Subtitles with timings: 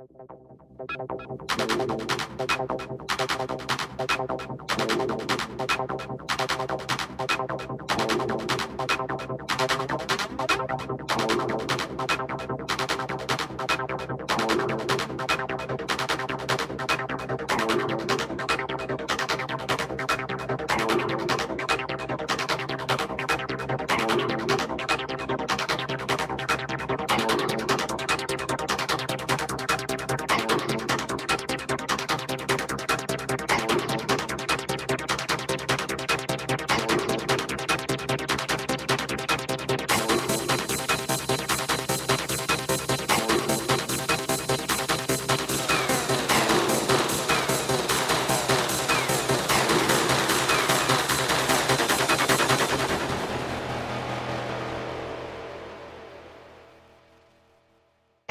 [0.00, 0.30] Thank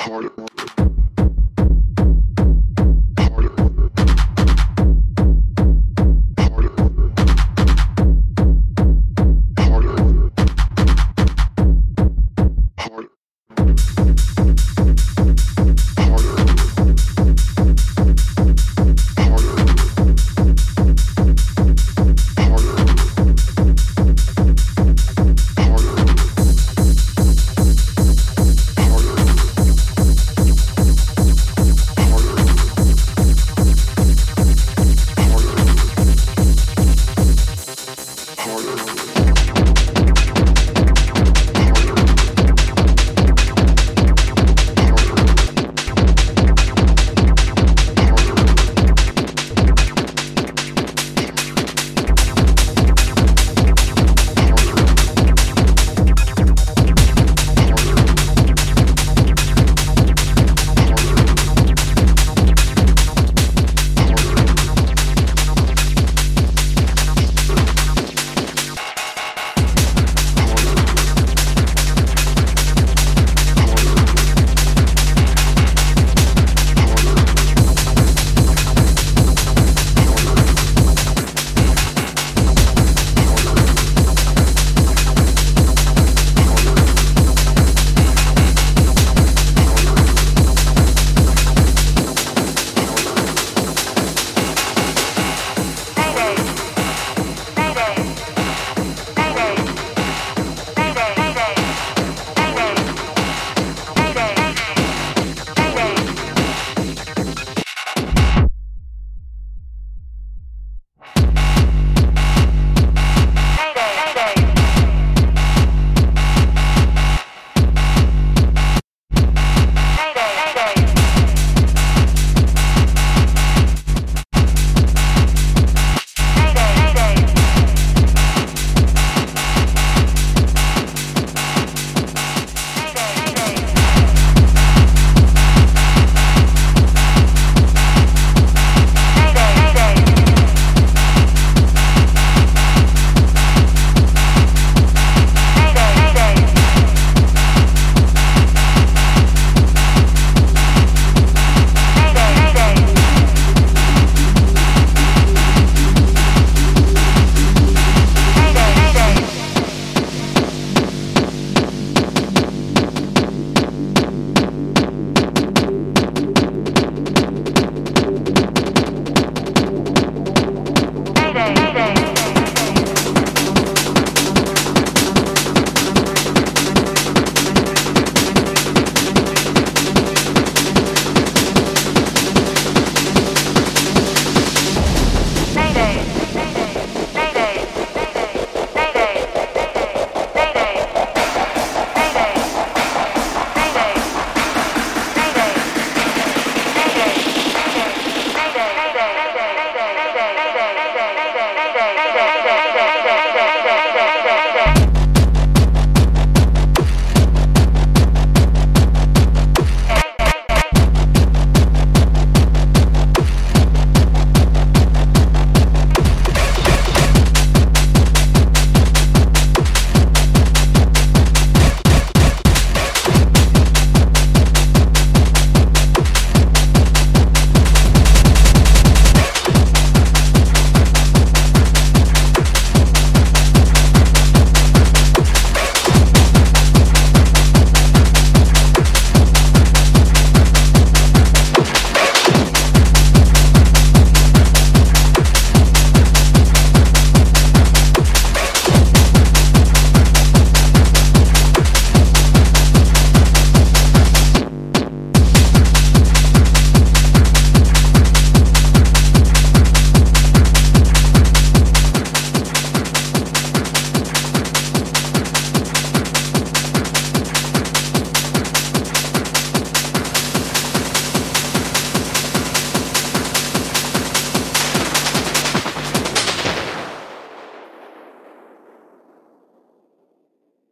[0.10, 0.49] more